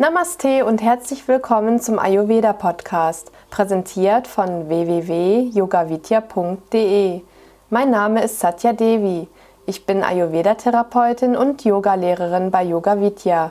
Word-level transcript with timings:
Namaste 0.00 0.64
und 0.64 0.80
herzlich 0.80 1.26
willkommen 1.26 1.80
zum 1.80 1.98
Ayurveda 1.98 2.52
Podcast, 2.52 3.32
präsentiert 3.50 4.28
von 4.28 4.68
www.yogavidya.de. 4.68 7.22
Mein 7.68 7.90
Name 7.90 8.22
ist 8.22 8.38
Satya 8.38 8.74
Devi. 8.74 9.26
Ich 9.66 9.86
bin 9.86 10.04
Ayurveda-Therapeutin 10.04 11.34
und 11.34 11.64
Yogalehrerin 11.64 12.52
bei 12.52 12.62
Yoga 12.62 13.00
Vidya. 13.00 13.50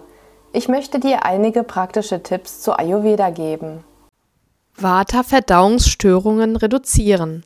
Ich 0.54 0.70
möchte 0.70 1.02
dir 1.02 1.26
einige 1.26 1.64
praktische 1.64 2.24
Tipps 2.24 2.62
zu 2.62 2.80
Ayurveda 2.80 3.30
geben. 3.30 3.84
Vata-Verdauungsstörungen 4.78 6.56
reduzieren. 6.56 7.44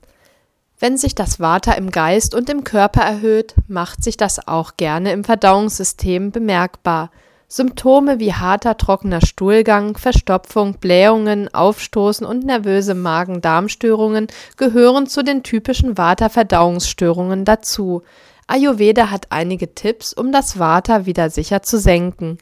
Wenn 0.79 0.97
sich 0.97 1.15
das 1.15 1.39
Vata 1.39 1.71
im 1.71 1.89
Geist 1.89 2.35
und 2.35 2.51
im 2.51 2.63
Körper 2.63 3.01
erhöht, 3.01 3.55
macht 3.67 4.03
sich 4.03 4.15
das 4.15 4.47
auch 4.47 4.77
gerne 4.77 5.11
im 5.11 5.23
Verdauungssystem 5.23 6.29
bemerkbar. 6.29 7.09
Symptome 7.51 8.21
wie 8.21 8.33
harter, 8.33 8.77
trockener 8.77 9.19
Stuhlgang, 9.19 9.97
Verstopfung, 9.97 10.75
Blähungen, 10.75 11.53
Aufstoßen 11.53 12.25
und 12.25 12.45
nervöse 12.45 12.95
Magen-Darm-Störungen 12.95 14.27
gehören 14.55 15.05
zu 15.05 15.21
den 15.21 15.43
typischen 15.43 15.97
Vata-Verdauungsstörungen 15.97 17.43
dazu. 17.43 18.03
Ayurveda 18.47 19.11
hat 19.11 19.27
einige 19.31 19.75
Tipps, 19.75 20.13
um 20.13 20.31
das 20.31 20.59
Vata 20.59 21.05
wieder 21.05 21.29
sicher 21.29 21.61
zu 21.61 21.77
senken. 21.77 22.37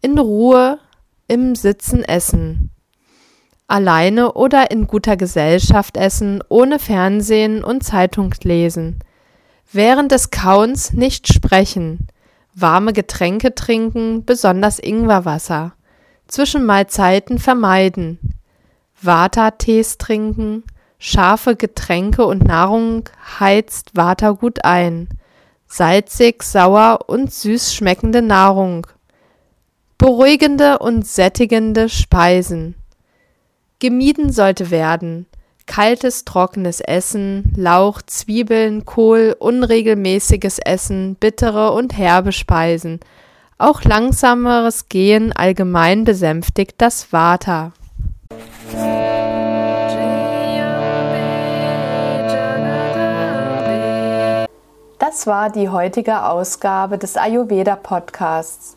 In 0.00 0.18
Ruhe 0.18 0.78
im 1.28 1.54
Sitzen 1.54 2.02
essen. 2.02 2.70
Alleine 3.68 4.32
oder 4.32 4.70
in 4.70 4.86
guter 4.86 5.18
Gesellschaft 5.18 5.98
essen, 5.98 6.42
ohne 6.48 6.78
Fernsehen 6.78 7.62
und 7.62 7.84
Zeitung 7.84 8.34
lesen. 8.42 9.00
Während 9.70 10.12
des 10.12 10.30
Kauens 10.30 10.94
nicht 10.94 11.30
sprechen 11.30 12.08
warme 12.54 12.92
Getränke 12.92 13.54
trinken, 13.54 14.24
besonders 14.24 14.78
Ingwerwasser, 14.78 15.72
zwischen 16.26 16.64
Mahlzeiten 16.64 17.38
vermeiden, 17.38 18.18
Vata-Tees 19.00 19.98
trinken, 19.98 20.64
scharfe 20.98 21.56
Getränke 21.56 22.24
und 22.24 22.44
Nahrung 22.44 23.08
heizt 23.38 23.96
Vata 23.96 24.30
gut 24.30 24.64
ein, 24.64 25.08
salzig, 25.66 26.42
sauer 26.42 27.00
und 27.06 27.32
süß 27.32 27.74
schmeckende 27.74 28.22
Nahrung, 28.22 28.86
beruhigende 29.98 30.78
und 30.78 31.06
sättigende 31.06 31.88
Speisen. 31.88 32.76
Gemieden 33.80 34.32
sollte 34.32 34.70
werden 34.70 35.26
kaltes, 35.66 36.24
trockenes 36.24 36.80
Essen, 36.80 37.52
Lauch, 37.56 38.02
Zwiebeln, 38.02 38.84
Kohl, 38.84 39.36
unregelmäßiges 39.38 40.58
Essen, 40.58 41.16
bittere 41.16 41.72
und 41.72 41.96
herbe 41.96 42.32
Speisen. 42.32 43.00
Auch 43.58 43.82
langsameres 43.82 44.88
Gehen 44.88 45.32
allgemein 45.32 46.04
besänftigt 46.04 46.74
das 46.78 47.12
Vata. 47.12 47.72
Das 54.98 55.26
war 55.26 55.50
die 55.50 55.68
heutige 55.68 56.24
Ausgabe 56.24 56.98
des 56.98 57.16
Ayurveda 57.16 57.76
Podcasts. 57.76 58.76